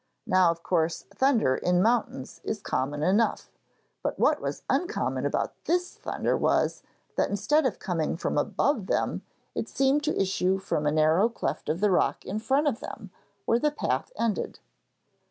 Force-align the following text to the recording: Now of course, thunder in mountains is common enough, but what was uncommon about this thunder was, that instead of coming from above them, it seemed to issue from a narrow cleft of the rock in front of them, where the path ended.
Now 0.25 0.49
of 0.49 0.63
course, 0.63 1.03
thunder 1.13 1.55
in 1.55 1.79
mountains 1.79 2.41
is 2.43 2.59
common 2.59 3.03
enough, 3.03 3.51
but 4.01 4.17
what 4.17 4.41
was 4.41 4.63
uncommon 4.67 5.27
about 5.27 5.53
this 5.65 5.93
thunder 5.95 6.35
was, 6.35 6.81
that 7.17 7.29
instead 7.29 7.67
of 7.67 7.77
coming 7.77 8.17
from 8.17 8.35
above 8.35 8.87
them, 8.87 9.21
it 9.53 9.69
seemed 9.69 10.03
to 10.05 10.19
issue 10.19 10.57
from 10.57 10.87
a 10.87 10.91
narrow 10.91 11.29
cleft 11.29 11.69
of 11.69 11.81
the 11.81 11.91
rock 11.91 12.25
in 12.25 12.39
front 12.39 12.65
of 12.67 12.79
them, 12.79 13.11
where 13.45 13.59
the 13.59 13.69
path 13.69 14.11
ended. 14.15 14.57